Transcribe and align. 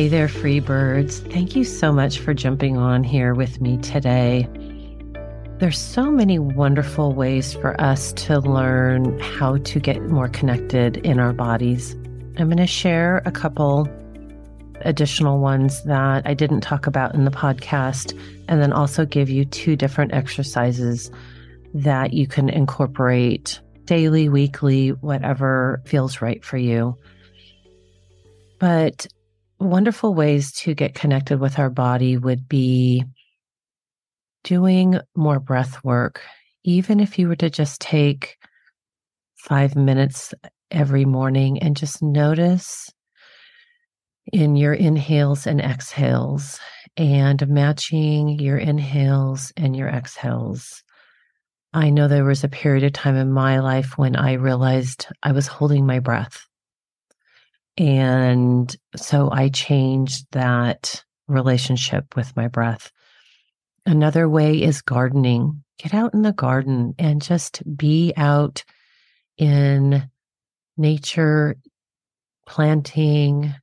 Hey 0.00 0.08
there, 0.08 0.28
free 0.28 0.60
birds. 0.60 1.20
Thank 1.20 1.54
you 1.54 1.62
so 1.62 1.92
much 1.92 2.20
for 2.20 2.32
jumping 2.32 2.78
on 2.78 3.04
here 3.04 3.34
with 3.34 3.60
me 3.60 3.76
today. 3.76 4.48
There's 5.58 5.78
so 5.78 6.10
many 6.10 6.38
wonderful 6.38 7.12
ways 7.12 7.52
for 7.52 7.78
us 7.78 8.14
to 8.14 8.38
learn 8.40 9.20
how 9.20 9.58
to 9.58 9.78
get 9.78 10.00
more 10.04 10.30
connected 10.30 10.96
in 11.04 11.20
our 11.20 11.34
bodies. 11.34 11.92
I'm 12.38 12.46
going 12.46 12.56
to 12.56 12.66
share 12.66 13.20
a 13.26 13.30
couple 13.30 13.90
additional 14.80 15.38
ones 15.38 15.84
that 15.84 16.26
I 16.26 16.32
didn't 16.32 16.62
talk 16.62 16.86
about 16.86 17.14
in 17.14 17.26
the 17.26 17.30
podcast, 17.30 18.18
and 18.48 18.58
then 18.58 18.72
also 18.72 19.04
give 19.04 19.28
you 19.28 19.44
two 19.44 19.76
different 19.76 20.14
exercises 20.14 21.10
that 21.74 22.14
you 22.14 22.26
can 22.26 22.48
incorporate 22.48 23.60
daily, 23.84 24.30
weekly, 24.30 24.92
whatever 24.92 25.82
feels 25.84 26.22
right 26.22 26.42
for 26.42 26.56
you. 26.56 26.96
But 28.58 29.06
wonderful 29.60 30.14
ways 30.14 30.52
to 30.52 30.74
get 30.74 30.94
connected 30.94 31.38
with 31.38 31.58
our 31.58 31.70
body 31.70 32.16
would 32.16 32.48
be 32.48 33.04
doing 34.42 34.98
more 35.14 35.38
breath 35.38 35.84
work. 35.84 36.22
Even 36.64 37.00
if 37.00 37.18
you 37.18 37.28
were 37.28 37.36
to 37.36 37.50
just 37.50 37.80
take 37.80 38.38
five 39.36 39.76
minutes 39.76 40.34
every 40.70 41.04
morning 41.04 41.58
and 41.58 41.76
just 41.76 42.02
notice 42.02 42.90
in 44.32 44.56
your 44.56 44.74
inhales 44.74 45.46
and 45.46 45.60
exhales 45.60 46.58
and 46.96 47.46
matching 47.48 48.38
your 48.38 48.58
inhales 48.58 49.52
and 49.56 49.76
your 49.76 49.88
exhales. 49.88 50.82
I 51.72 51.90
know 51.90 52.08
there 52.08 52.24
was 52.24 52.44
a 52.44 52.48
period 52.48 52.84
of 52.84 52.92
time 52.92 53.16
in 53.16 53.32
my 53.32 53.60
life 53.60 53.96
when 53.96 54.16
I 54.16 54.34
realized 54.34 55.06
I 55.22 55.32
was 55.32 55.46
holding 55.46 55.86
my 55.86 56.00
breath 56.00 56.46
and 57.76 58.74
so 58.96 59.30
I 59.30 59.48
changed 59.48 60.26
that 60.32 61.04
relationship 61.28 62.16
with 62.16 62.34
my 62.36 62.48
breath. 62.48 62.90
Another 63.86 64.28
way 64.28 64.62
is 64.62 64.82
gardening. 64.82 65.64
Get 65.78 65.94
out 65.94 66.12
in 66.12 66.22
the 66.22 66.32
garden 66.32 66.94
and 66.98 67.22
just 67.22 67.62
be 67.76 68.12
out 68.16 68.64
in 69.38 70.10
nature, 70.76 71.56
planting 72.46 73.54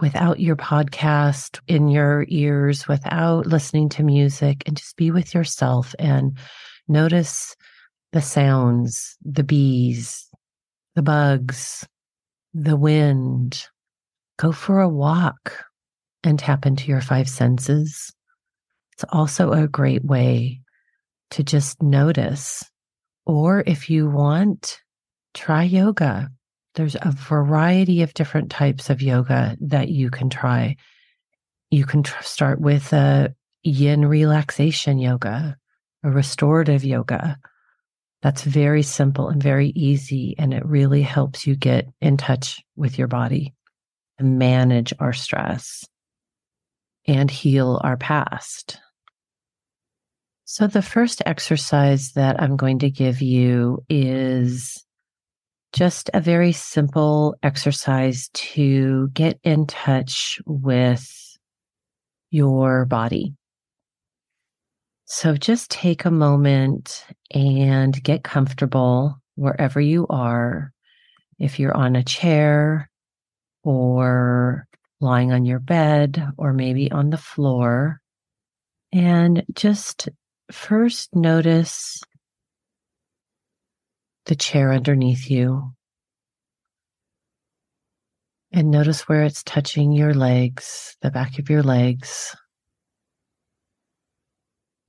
without 0.00 0.38
your 0.38 0.56
podcast 0.56 1.58
in 1.66 1.88
your 1.88 2.24
ears, 2.28 2.86
without 2.86 3.46
listening 3.46 3.88
to 3.88 4.02
music, 4.04 4.62
and 4.66 4.76
just 4.76 4.96
be 4.96 5.10
with 5.10 5.34
yourself 5.34 5.94
and 5.98 6.38
notice 6.86 7.56
the 8.12 8.22
sounds, 8.22 9.16
the 9.24 9.42
bees, 9.42 10.28
the 10.94 11.02
bugs, 11.02 11.86
the 12.54 12.76
wind, 12.76 13.66
go 14.38 14.52
for 14.52 14.80
a 14.80 14.88
walk 14.88 15.64
and 16.24 16.38
tap 16.38 16.66
into 16.66 16.88
your 16.88 17.00
five 17.00 17.28
senses. 17.28 18.12
It's 18.92 19.04
also 19.10 19.52
a 19.52 19.68
great 19.68 20.04
way 20.04 20.60
to 21.30 21.42
just 21.42 21.82
notice. 21.82 22.64
Or 23.26 23.62
if 23.66 23.90
you 23.90 24.08
want, 24.08 24.80
try 25.34 25.62
yoga. 25.64 26.30
There's 26.74 26.96
a 26.96 27.12
variety 27.12 28.02
of 28.02 28.14
different 28.14 28.50
types 28.50 28.90
of 28.90 29.02
yoga 29.02 29.56
that 29.60 29.88
you 29.88 30.10
can 30.10 30.30
try. 30.30 30.76
You 31.70 31.84
can 31.84 32.02
tr- 32.02 32.22
start 32.22 32.60
with 32.60 32.92
a 32.92 33.34
yin 33.62 34.06
relaxation 34.06 34.98
yoga, 34.98 35.56
a 36.02 36.10
restorative 36.10 36.84
yoga, 36.84 37.38
that's 38.22 38.42
very 38.42 38.82
simple 38.82 39.28
and 39.28 39.42
very 39.42 39.68
easy. 39.70 40.34
And 40.38 40.52
it 40.52 40.64
really 40.66 41.02
helps 41.02 41.46
you 41.46 41.54
get 41.54 41.86
in 42.00 42.16
touch 42.16 42.60
with 42.76 42.98
your 42.98 43.08
body 43.08 43.54
and 44.18 44.38
manage 44.38 44.92
our 44.98 45.12
stress 45.12 45.84
and 47.06 47.30
heal 47.30 47.80
our 47.84 47.96
past. 47.96 48.80
So, 50.44 50.66
the 50.66 50.82
first 50.82 51.22
exercise 51.26 52.12
that 52.12 52.40
I'm 52.40 52.56
going 52.56 52.78
to 52.80 52.90
give 52.90 53.20
you 53.20 53.84
is 53.88 54.82
just 55.72 56.10
a 56.14 56.20
very 56.20 56.52
simple 56.52 57.36
exercise 57.42 58.30
to 58.32 59.08
get 59.12 59.38
in 59.44 59.66
touch 59.66 60.40
with 60.46 61.06
your 62.30 62.86
body. 62.86 63.34
So 65.10 65.36
just 65.36 65.70
take 65.70 66.04
a 66.04 66.10
moment 66.10 67.06
and 67.30 68.02
get 68.02 68.22
comfortable 68.22 69.16
wherever 69.36 69.80
you 69.80 70.06
are. 70.10 70.70
If 71.38 71.58
you're 71.58 71.74
on 71.74 71.96
a 71.96 72.04
chair 72.04 72.90
or 73.62 74.66
lying 75.00 75.32
on 75.32 75.46
your 75.46 75.60
bed 75.60 76.22
or 76.36 76.52
maybe 76.52 76.92
on 76.92 77.08
the 77.08 77.16
floor, 77.16 78.02
and 78.92 79.44
just 79.54 80.10
first 80.52 81.16
notice 81.16 82.02
the 84.26 84.36
chair 84.36 84.74
underneath 84.74 85.30
you. 85.30 85.72
And 88.52 88.70
notice 88.70 89.08
where 89.08 89.22
it's 89.22 89.42
touching 89.42 89.92
your 89.92 90.12
legs, 90.12 90.98
the 91.00 91.10
back 91.10 91.38
of 91.38 91.48
your 91.48 91.62
legs. 91.62 92.36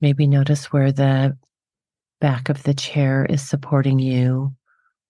Maybe 0.00 0.26
notice 0.26 0.72
where 0.72 0.92
the 0.92 1.36
back 2.20 2.48
of 2.48 2.62
the 2.62 2.74
chair 2.74 3.24
is 3.24 3.46
supporting 3.46 3.98
you. 3.98 4.54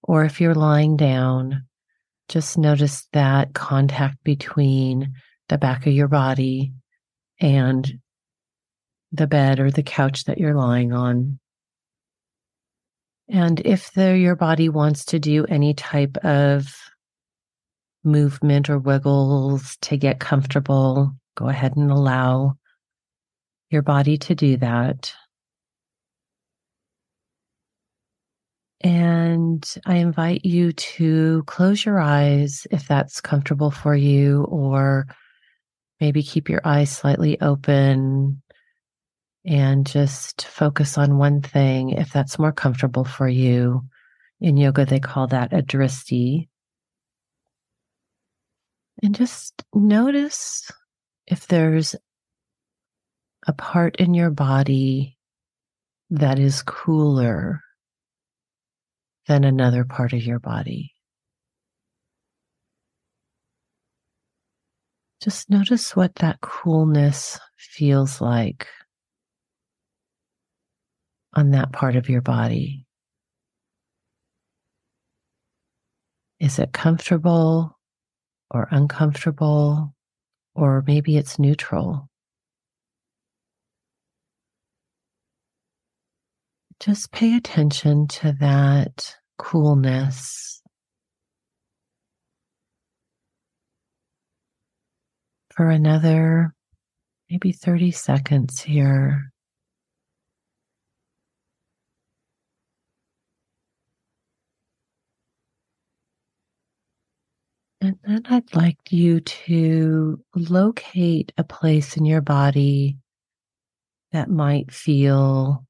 Or 0.03 0.25
if 0.25 0.41
you're 0.41 0.55
lying 0.55 0.97
down, 0.97 1.65
just 2.29 2.57
notice 2.59 3.07
that 3.13 3.55
contact 3.55 4.23
between 4.25 5.15
the 5.49 5.59
back 5.59 5.87
of 5.87 5.93
your 5.93 6.09
body 6.09 6.73
and 7.41 8.01
the 9.13 9.27
bed 9.27 9.61
or 9.61 9.71
the 9.71 9.83
couch 9.83 10.25
that 10.25 10.39
you're 10.39 10.55
lying 10.55 10.93
on. 10.93 11.39
And 13.29 13.61
if 13.61 13.93
the, 13.93 14.17
your 14.17 14.37
body 14.37 14.69
wants 14.69 15.05
to 15.07 15.19
do 15.19 15.45
any 15.45 15.75
type 15.75 16.17
of 16.25 16.75
movement 18.03 18.71
or 18.71 18.79
wiggles 18.79 19.77
to 19.83 19.97
get 19.97 20.21
comfortable, 20.21 21.15
go 21.37 21.49
ahead 21.49 21.77
and 21.77 21.91
allow 21.91 22.57
your 23.71 23.83
body 23.83 24.19
to 24.19 24.35
do 24.35 24.57
that. 24.59 25.13
And 28.83 29.65
I 29.85 29.97
invite 29.97 30.45
you 30.45 30.73
to 30.73 31.43
close 31.47 31.85
your 31.85 32.01
eyes 32.01 32.67
if 32.71 32.89
that's 32.89 33.21
comfortable 33.21 33.71
for 33.71 33.95
you, 33.95 34.45
or 34.45 35.07
maybe 36.01 36.23
keep 36.23 36.49
your 36.49 36.63
eyes 36.65 36.91
slightly 36.91 37.39
open 37.41 38.43
and 39.45 39.87
just 39.87 40.47
focus 40.47 40.97
on 40.97 41.19
one 41.19 41.43
thing 41.43 41.91
if 41.91 42.13
that's 42.13 42.39
more 42.39 42.53
comfortable 42.53 43.05
for 43.05 43.29
you. 43.29 43.83
In 44.41 44.57
yoga, 44.57 44.87
they 44.87 45.01
call 45.01 45.27
that 45.29 45.53
a 45.53 45.63
drishti. 45.63 46.49
And 49.03 49.15
just 49.15 49.63
notice 49.75 50.71
if 51.27 51.47
there's 51.47 51.95
a 53.47 53.53
part 53.53 53.97
in 53.97 54.15
your 54.15 54.31
body 54.31 55.17
that 56.11 56.39
is 56.39 56.63
cooler 56.63 57.63
than 59.29 59.45
another 59.45 59.85
part 59.85 60.13
of 60.13 60.23
your 60.23 60.39
body. 60.39 60.93
Just 65.23 65.51
notice 65.51 65.95
what 65.95 66.17
that 66.17 66.41
coolness 66.41 67.39
feels 67.57 68.21
like 68.21 68.67
on 71.35 71.51
that 71.51 71.73
part 71.73 71.95
of 71.95 72.09
your 72.09 72.23
body. 72.23 72.87
Is 76.41 76.59
it 76.59 76.73
comfortable 76.73 77.79
or 78.51 78.67
uncomfortable? 78.71 79.95
Or 80.55 80.83
maybe 80.87 81.17
it's 81.17 81.39
neutral. 81.39 82.10
Just 86.81 87.13
pay 87.13 87.37
attention 87.37 88.09
to 88.09 88.33
that 88.41 89.15
coolness. 89.39 90.63
For 95.55 95.69
another 95.69 96.55
maybe 97.31 97.53
30 97.53 97.91
seconds 97.91 98.63
here. 98.63 99.31
And 107.83 107.97
then 108.05 108.23
I'd 108.27 108.55
like 108.55 108.93
you 108.93 109.21
to 109.21 110.23
locate 110.35 111.33
a 111.39 111.45
place 111.45 111.97
in 111.97 112.05
your 112.05 112.21
body 112.21 112.99
that 114.13 114.29
might 114.29 114.73
feel 114.73 115.67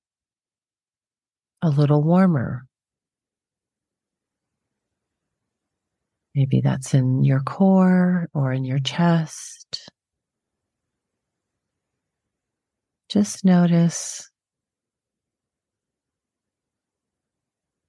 a 1.62 1.69
little 1.69 2.03
warmer. 2.03 2.65
Maybe 6.35 6.61
that's 6.61 6.95
in 6.95 7.25
your 7.25 7.41
core 7.41 8.29
or 8.33 8.53
in 8.53 8.65
your 8.65 8.79
chest. 8.79 9.91
Just 13.09 13.45
notice 13.45 14.31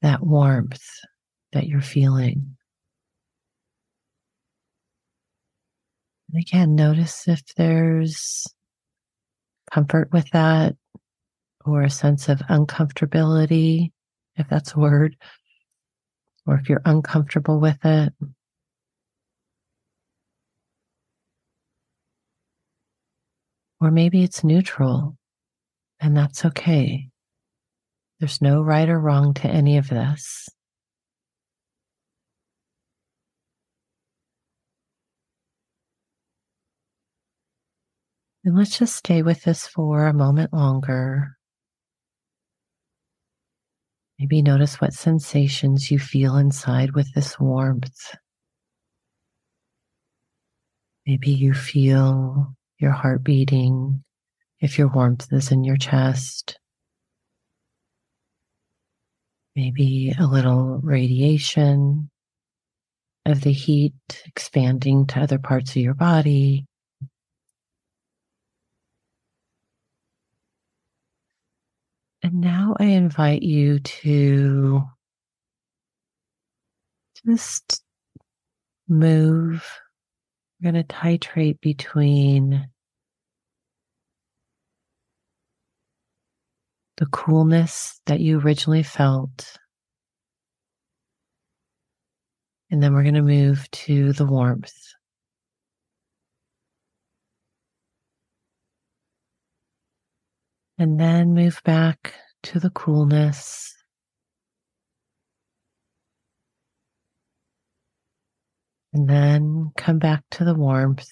that 0.02 0.26
warmth 0.26 0.82
that 1.54 1.68
you're 1.68 1.82
feeling. 1.82 2.58
And 6.34 6.42
again, 6.42 6.76
notice 6.76 7.28
if 7.28 7.44
there's 7.56 8.48
comfort 9.72 10.12
with 10.12 10.30
that 10.32 10.76
or 11.66 11.82
a 11.84 11.90
sense 11.90 12.30
of 12.30 12.40
uncomfortability, 12.50 13.92
if 14.36 14.48
that's 14.50 14.74
a 14.74 14.80
word, 14.80 15.16
or 16.46 16.56
if 16.56 16.70
you're 16.70 16.82
uncomfortable 16.86 17.60
with 17.60 17.78
it. 17.84 18.14
Or 23.80 23.92
maybe 23.92 24.24
it's 24.24 24.44
neutral, 24.44 25.18
and 26.00 26.16
that's 26.16 26.46
okay. 26.46 27.10
There's 28.20 28.42
no 28.42 28.62
right 28.62 28.88
or 28.88 29.00
wrong 29.00 29.34
to 29.36 29.48
any 29.48 29.78
of 29.78 29.90
this. 29.90 30.48
And 38.44 38.56
let's 38.56 38.78
just 38.78 38.96
stay 38.96 39.22
with 39.22 39.44
this 39.44 39.68
for 39.68 40.08
a 40.08 40.14
moment 40.14 40.52
longer. 40.52 41.38
Maybe 44.22 44.44
notice 44.44 44.80
what 44.80 44.94
sensations 44.94 45.90
you 45.90 45.98
feel 45.98 46.38
inside 46.38 46.94
with 46.94 47.12
this 47.16 47.40
warmth. 47.40 48.16
Maybe 51.08 51.32
you 51.32 51.56
feel 51.56 52.54
your 52.78 52.92
heart 52.92 53.24
beating 53.24 54.04
if 54.60 54.78
your 54.78 54.90
warmth 54.90 55.34
is 55.34 55.52
in 55.52 55.64
your 55.64 55.76
chest. 55.76 56.60
Maybe 59.56 60.14
a 60.20 60.28
little 60.28 60.80
radiation 60.84 62.12
of 63.26 63.42
the 63.42 63.54
heat 63.54 63.96
expanding 64.28 65.08
to 65.08 65.20
other 65.20 65.40
parts 65.40 65.72
of 65.72 65.78
your 65.78 65.96
body. 65.96 66.68
And 72.24 72.40
now 72.40 72.76
I 72.80 72.86
invite 72.86 73.42
you 73.42 73.80
to 73.80 74.84
just 77.26 77.84
move. 78.88 79.68
We're 80.62 80.72
going 80.72 80.86
to 80.86 80.94
titrate 80.94 81.60
between 81.62 82.70
the 86.98 87.08
coolness 87.08 88.00
that 88.06 88.20
you 88.20 88.40
originally 88.40 88.84
felt. 88.84 89.58
And 92.70 92.84
then 92.84 92.94
we're 92.94 93.02
going 93.02 93.16
to 93.16 93.24
move 93.24 93.70
to 93.72 94.14
the 94.14 94.26
warmth. 94.26 94.72
And 100.82 101.00
then 101.00 101.36
move 101.36 101.62
back 101.64 102.16
to 102.42 102.60
the 102.60 102.72
coolness. 102.72 103.72
And 108.92 109.08
then 109.08 109.74
come 109.78 110.00
back 110.00 110.24
to 110.32 110.44
the 110.44 110.56
warmth. 110.56 111.08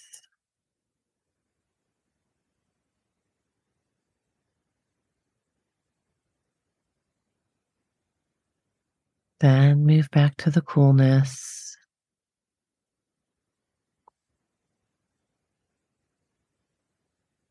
Then 9.40 9.86
move 9.86 10.10
back 10.10 10.36
to 10.38 10.50
the 10.50 10.62
coolness. 10.62 11.78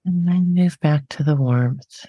And 0.08 0.26
then 0.26 0.54
move 0.54 0.80
back 0.80 1.06
to 1.10 1.22
the 1.22 1.36
warmth. 1.36 2.06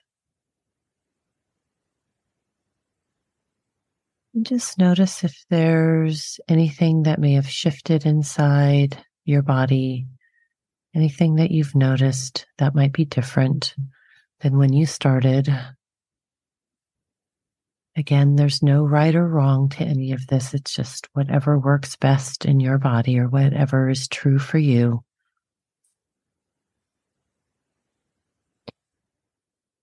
And 4.33 4.45
just 4.45 4.77
notice 4.77 5.25
if 5.25 5.43
there's 5.49 6.39
anything 6.47 7.03
that 7.03 7.19
may 7.19 7.33
have 7.33 7.49
shifted 7.49 8.05
inside 8.05 9.03
your 9.25 9.41
body, 9.41 10.07
anything 10.95 11.35
that 11.35 11.51
you've 11.51 11.75
noticed 11.75 12.45
that 12.57 12.73
might 12.73 12.93
be 12.93 13.03
different 13.03 13.75
than 14.39 14.57
when 14.57 14.71
you 14.71 14.85
started. 14.85 15.53
Again, 17.97 18.37
there's 18.37 18.63
no 18.63 18.85
right 18.85 19.13
or 19.13 19.27
wrong 19.27 19.67
to 19.71 19.83
any 19.83 20.13
of 20.13 20.25
this. 20.27 20.53
It's 20.53 20.73
just 20.73 21.09
whatever 21.11 21.59
works 21.59 21.97
best 21.97 22.45
in 22.45 22.61
your 22.61 22.77
body 22.77 23.19
or 23.19 23.27
whatever 23.27 23.89
is 23.89 24.07
true 24.07 24.39
for 24.39 24.57
you. 24.57 25.03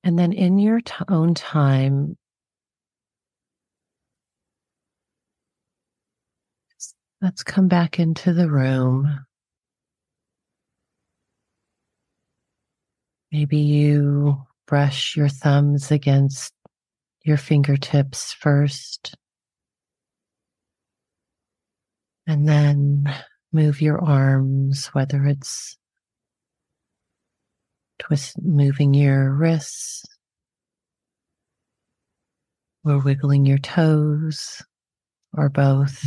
And 0.06 0.16
then 0.16 0.32
in 0.32 0.60
your 0.60 0.80
t- 0.80 0.94
own 1.08 1.34
time, 1.34 2.16
let's 7.20 7.42
come 7.42 7.66
back 7.66 7.98
into 7.98 8.32
the 8.32 8.48
room. 8.48 9.26
Maybe 13.32 13.56
you 13.56 14.46
brush 14.68 15.16
your 15.16 15.28
thumbs 15.28 15.90
against 15.90 16.52
your 17.24 17.36
fingertips 17.36 18.32
first. 18.32 19.16
And 22.28 22.48
then 22.48 23.12
move 23.52 23.82
your 23.82 24.00
arms, 24.00 24.86
whether 24.92 25.26
it's 25.26 25.76
twist, 27.98 28.40
moving 28.42 28.94
your 28.94 29.32
wrists 29.32 30.04
or 32.84 32.98
wiggling 32.98 33.44
your 33.44 33.58
toes 33.58 34.62
or 35.32 35.48
both. 35.48 36.04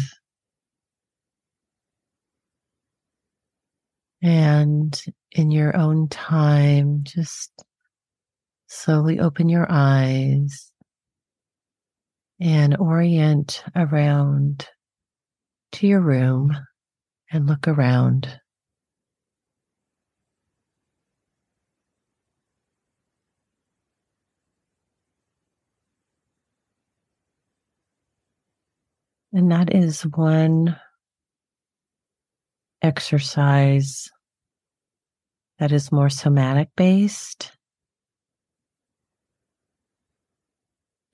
And 4.22 5.02
in 5.32 5.52
your 5.52 5.76
own 5.78 6.10
time, 6.10 7.02
just 7.04 7.52
slowly 8.68 9.20
open 9.20 9.50
your 9.50 9.68
eyes 9.70 10.72
and 12.40 12.78
orient 12.78 13.64
around 13.76 14.68
to 15.74 15.88
your 15.88 16.02
room 16.02 16.56
and 17.32 17.48
look 17.48 17.68
around. 17.68 18.40
And 29.32 29.52
that 29.52 29.74
is 29.76 30.02
one 30.02 30.76
exercise 32.82 34.10
that 35.60 35.72
is 35.72 35.92
more 35.92 36.10
somatic 36.10 36.70
based. 36.76 37.52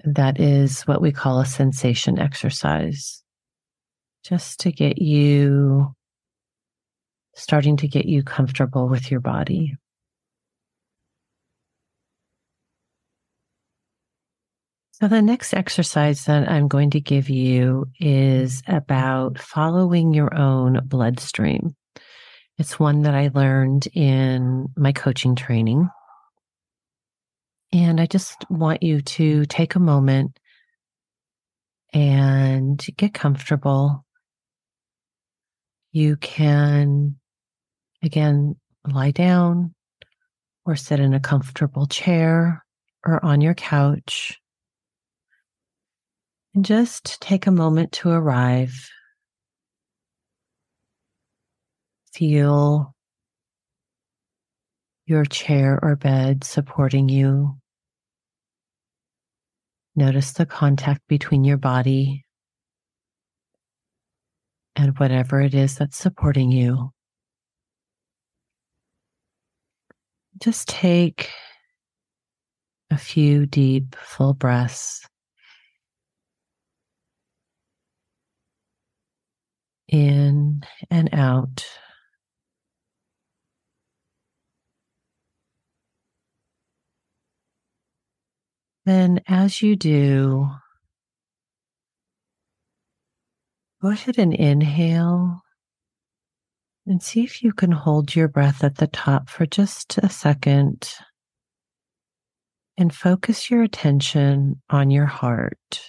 That 0.04 0.40
is 0.40 0.84
what 0.84 1.02
we 1.02 1.12
call 1.12 1.40
a 1.40 1.46
sensation 1.46 2.20
exercise, 2.20 3.24
just 4.24 4.60
to 4.62 4.72
get 4.72 5.02
you 5.02 5.96
starting 7.34 7.76
to 7.78 7.88
get 7.88 8.06
you 8.06 8.24
comfortable 8.24 8.88
with 8.88 9.10
your 9.10 9.20
body. 9.20 9.76
So, 14.98 15.10
the 15.10 15.22
next 15.22 15.54
exercise 15.54 16.24
that 16.24 16.50
I'm 16.50 16.70
going 16.70 16.92
to 16.92 17.02
give 17.02 17.30
you 17.30 17.88
is 18.00 18.64
about 18.66 19.38
following 19.38 20.14
your 20.14 20.34
own 20.34 20.80
bloodstream. 20.86 21.76
It's 22.58 22.80
one 22.80 23.02
that 23.02 23.14
I 23.14 23.30
learned 23.34 23.90
in 23.94 24.68
my 24.78 24.94
coaching 24.94 25.36
training. 25.36 25.90
And 27.74 28.00
I 28.00 28.06
just 28.06 28.38
want 28.50 28.84
you 28.84 29.02
to 29.02 29.46
take 29.48 29.76
a 29.76 29.82
moment 29.82 30.40
and 31.92 32.80
get 32.96 33.14
comfortable. 33.14 34.06
You 35.92 36.16
can, 36.16 37.18
again, 38.02 38.56
lie 38.88 39.12
down 39.12 39.76
or 40.66 40.78
sit 40.78 41.02
in 41.02 41.14
a 41.14 41.20
comfortable 41.20 41.86
chair 41.86 42.64
or 43.06 43.24
on 43.26 43.42
your 43.42 43.56
couch 43.56 44.40
and 46.56 46.64
just 46.64 47.20
take 47.22 47.48
a 47.48 47.52
moment 47.52 47.92
to 47.92 48.10
arrive. 48.10 48.90
Feel 52.14 52.96
your 55.06 55.26
chair 55.26 55.78
or 55.84 55.98
bed 55.98 56.46
supporting 56.46 57.10
you. 57.10 57.58
Notice 59.98 60.32
the 60.32 60.46
contact 60.46 61.02
between 61.10 61.44
your 61.44 61.58
body 61.58 62.26
and 64.78 64.98
whatever 64.98 65.42
it 65.42 65.54
is 65.54 65.76
that's 65.76 65.98
supporting 65.98 66.52
you. 66.52 66.92
Just 70.42 70.68
take 70.70 71.30
a 72.90 72.98
few 72.98 73.46
deep, 73.46 73.96
full 73.96 74.34
breaths. 74.34 75.06
In 79.88 80.62
and 80.90 81.10
out. 81.14 81.66
Then, 88.86 89.22
as 89.28 89.62
you 89.64 89.76
do, 89.76 90.50
go 93.82 93.90
ahead 93.90 94.20
and 94.20 94.34
inhale 94.34 95.42
and 96.86 97.02
see 97.02 97.24
if 97.24 97.44
you 97.44 97.52
can 97.52 97.72
hold 97.72 98.16
your 98.16 98.28
breath 98.28 98.64
at 98.64 98.76
the 98.76 98.88
top 98.88 99.30
for 99.30 99.46
just 99.48 99.98
a 99.98 100.10
second 100.10 100.94
and 102.78 102.94
focus 102.94 103.50
your 103.50 103.64
attention 103.64 104.62
on 104.70 104.92
your 104.92 105.06
heart. 105.06 105.82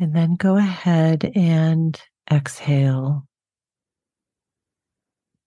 And 0.00 0.14
then 0.14 0.36
go 0.36 0.56
ahead 0.56 1.32
and 1.34 2.00
exhale 2.30 3.26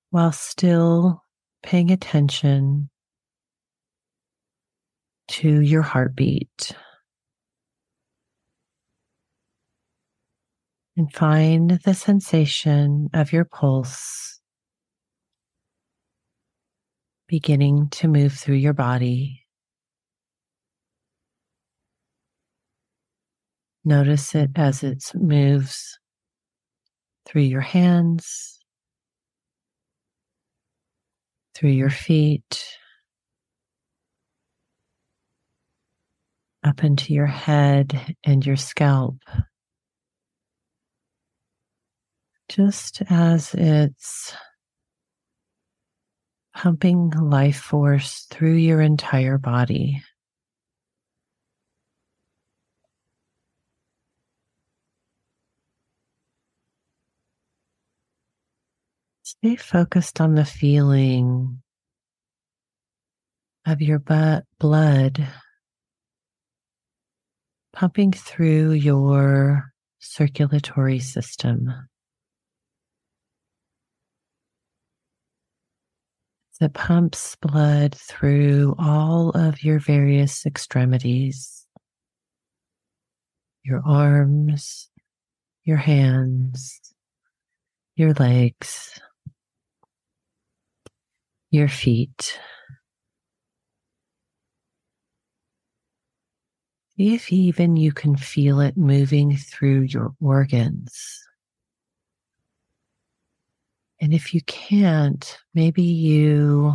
while 0.09 0.33
still 0.33 1.23
paying 1.63 1.89
attention 1.89 2.89
to 5.29 5.61
your 5.61 5.83
heartbeat. 5.83 6.75
And 10.97 11.11
find 11.13 11.79
the 11.85 11.93
sensation 11.93 13.09
of 13.13 13.31
your 13.31 13.45
pulse 13.45 14.41
beginning 17.27 17.87
to 17.91 18.09
move 18.09 18.33
through 18.33 18.55
your 18.55 18.73
body. 18.73 19.40
Notice 23.83 24.35
it 24.35 24.51
as 24.55 24.83
it 24.83 25.11
moves 25.15 25.97
through 27.25 27.41
your 27.41 27.61
hands, 27.61 28.59
through 31.55 31.71
your 31.71 31.89
feet, 31.89 32.63
up 36.63 36.83
into 36.83 37.13
your 37.13 37.25
head 37.25 38.15
and 38.23 38.45
your 38.45 38.55
scalp. 38.55 39.17
Just 42.49 43.01
as 43.09 43.55
it's 43.55 44.35
pumping 46.55 47.09
life 47.11 47.57
force 47.57 48.27
through 48.29 48.55
your 48.55 48.81
entire 48.81 49.37
body. 49.37 50.03
Stay 59.31 59.55
focused 59.55 60.19
on 60.19 60.35
the 60.35 60.43
feeling 60.43 61.61
of 63.65 63.81
your 63.81 63.97
blood 64.59 65.27
pumping 67.71 68.11
through 68.11 68.71
your 68.73 69.71
circulatory 69.99 70.99
system. 70.99 71.71
That 76.59 76.73
pumps 76.73 77.37
blood 77.37 77.95
through 77.95 78.75
all 78.77 79.29
of 79.29 79.63
your 79.63 79.79
various 79.79 80.45
extremities, 80.45 81.65
your 83.63 83.81
arms, 83.85 84.89
your 85.63 85.77
hands, 85.77 86.81
your 87.95 88.11
legs, 88.11 88.99
your 91.51 91.67
feet. 91.67 92.39
if 96.97 97.31
even 97.31 97.77
you 97.77 97.91
can 97.91 98.15
feel 98.15 98.59
it 98.59 98.77
moving 98.77 99.35
through 99.35 99.81
your 99.81 100.13
organs. 100.21 101.19
And 103.99 104.13
if 104.13 104.33
you 104.33 104.41
can't, 104.45 105.37
maybe 105.53 105.83
you 105.83 106.73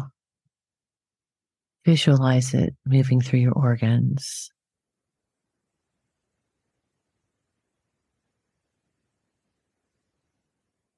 visualize 1.84 2.54
it 2.54 2.74
moving 2.84 3.20
through 3.20 3.40
your 3.40 3.52
organs. 3.52 4.50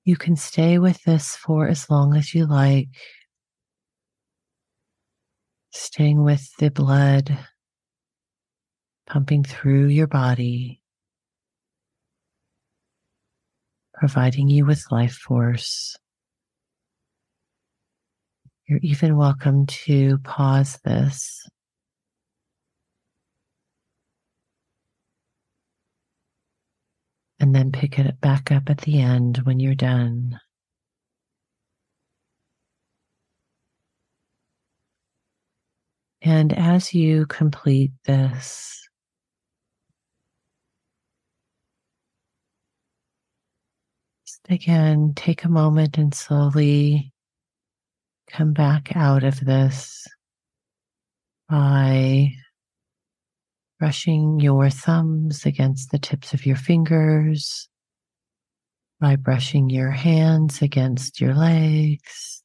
You 0.05 0.17
can 0.17 0.37
stay 0.37 0.79
with 0.79 1.03
this 1.05 1.37
for 1.37 1.69
as 1.69 1.91
long 1.91 2.17
as 2.17 2.35
you 2.35 2.47
like, 2.47 2.89
staying 5.71 6.23
with 6.25 6.51
the 6.59 6.71
blood 6.71 7.39
pumping 9.07 9.43
through 9.43 9.87
your 9.87 10.07
body, 10.07 10.83
providing 13.95 14.49
you 14.49 14.67
with 14.67 14.85
life 14.91 15.15
force. 15.15 15.97
You're 18.67 18.81
even 18.83 19.17
welcome 19.17 19.65
to 19.67 20.19
pause 20.19 20.79
this. 20.85 21.49
And 27.41 27.55
then 27.55 27.73
pick 27.73 27.99
it 27.99 28.21
back 28.21 28.53
up 28.53 28.69
at 28.69 28.79
the 28.79 29.01
end 29.01 29.39
when 29.45 29.59
you're 29.59 29.75
done. 29.75 30.39
And 36.29 36.53
as 36.53 36.93
you 36.93 37.25
complete 37.25 37.93
this, 38.05 38.87
again, 44.47 45.15
take 45.17 45.45
a 45.45 45.49
moment 45.49 45.97
and 45.97 46.13
slowly 46.13 47.15
come 48.31 48.53
back 48.53 48.95
out 48.95 49.25
of 49.25 49.41
this 49.41 50.07
by 51.49 52.33
brushing 53.79 54.39
your 54.39 54.69
thumbs 54.69 55.47
against 55.47 55.93
the 55.93 55.99
tips 55.99 56.35
of 56.35 56.45
your 56.45 56.57
fingers, 56.57 57.71
by 59.01 59.17
brushing 59.17 59.71
your 59.71 59.93
hands 59.93 60.61
against 60.61 61.23
your 61.23 61.35
legs. 61.35 62.43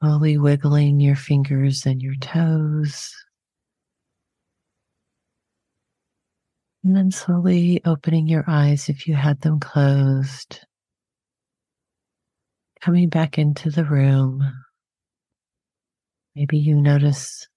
Slowly 0.00 0.38
wiggling 0.38 1.00
your 1.00 1.16
fingers 1.16 1.86
and 1.86 2.00
your 2.00 2.14
toes. 2.16 3.12
And 6.82 6.94
then 6.94 7.10
slowly 7.10 7.80
opening 7.84 8.28
your 8.28 8.44
eyes 8.46 8.88
if 8.88 9.06
you 9.06 9.14
had 9.14 9.40
them 9.40 9.58
closed. 9.58 10.60
Coming 12.80 13.08
back 13.08 13.38
into 13.38 13.70
the 13.70 13.84
room. 13.84 14.44
Maybe 16.34 16.58
you 16.58 16.76
notice 16.76 17.48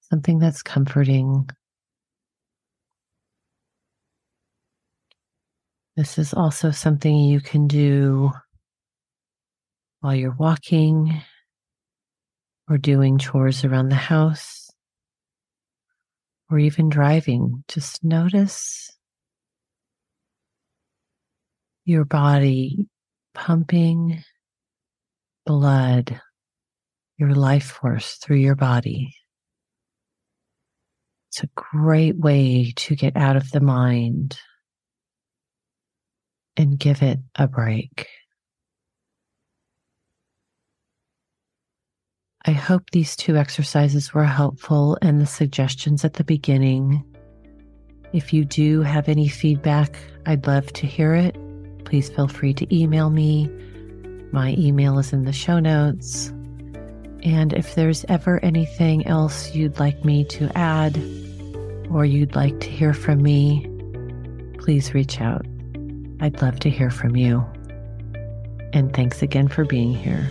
something 0.00 0.38
that's 0.38 0.62
comforting. 0.62 1.48
This 5.96 6.18
is 6.18 6.34
also 6.34 6.70
something 6.70 7.16
you 7.16 7.40
can 7.40 7.66
do 7.68 8.32
while 10.00 10.14
you're 10.14 10.36
walking 10.38 11.22
or 12.68 12.78
doing 12.78 13.18
chores 13.18 13.64
around 13.64 13.88
the 13.88 13.94
house 13.94 14.70
or 16.50 16.58
even 16.58 16.88
driving, 16.88 17.64
just 17.68 18.04
notice 18.04 18.90
your 21.84 22.04
body 22.04 22.86
pumping 23.34 24.22
blood, 25.46 26.20
your 27.18 27.34
life 27.34 27.64
force 27.64 28.18
through 28.22 28.36
your 28.36 28.54
body. 28.54 29.14
It's 31.30 31.42
a 31.42 31.48
great 31.54 32.18
way 32.18 32.72
to 32.76 32.94
get 32.94 33.16
out 33.16 33.36
of 33.36 33.50
the 33.50 33.60
mind 33.60 34.38
and 36.56 36.78
give 36.78 37.02
it 37.02 37.18
a 37.34 37.48
break. 37.48 38.06
I 42.44 42.50
hope 42.50 42.90
these 42.90 43.14
two 43.14 43.36
exercises 43.36 44.12
were 44.12 44.24
helpful 44.24 44.98
and 45.00 45.20
the 45.20 45.26
suggestions 45.26 46.04
at 46.04 46.14
the 46.14 46.24
beginning. 46.24 47.04
If 48.12 48.32
you 48.32 48.44
do 48.44 48.82
have 48.82 49.08
any 49.08 49.28
feedback, 49.28 49.96
I'd 50.26 50.46
love 50.48 50.72
to 50.72 50.86
hear 50.86 51.14
it. 51.14 51.36
Please 51.84 52.08
feel 52.10 52.26
free 52.26 52.52
to 52.54 52.76
email 52.76 53.10
me. 53.10 53.48
My 54.32 54.56
email 54.58 54.98
is 54.98 55.12
in 55.12 55.24
the 55.24 55.32
show 55.32 55.60
notes. 55.60 56.32
And 57.22 57.52
if 57.52 57.76
there's 57.76 58.04
ever 58.08 58.44
anything 58.44 59.06
else 59.06 59.54
you'd 59.54 59.78
like 59.78 60.04
me 60.04 60.24
to 60.24 60.50
add 60.58 60.96
or 61.92 62.04
you'd 62.04 62.34
like 62.34 62.58
to 62.58 62.68
hear 62.68 62.92
from 62.92 63.22
me, 63.22 63.68
please 64.58 64.94
reach 64.94 65.20
out. 65.20 65.46
I'd 66.20 66.42
love 66.42 66.58
to 66.60 66.70
hear 66.70 66.90
from 66.90 67.14
you. 67.14 67.44
And 68.72 68.92
thanks 68.92 69.22
again 69.22 69.46
for 69.46 69.64
being 69.64 69.94
here. 69.94 70.28